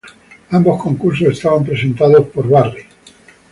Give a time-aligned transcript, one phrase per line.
[0.49, 2.85] Ambos concursos estaban presentados por Barry.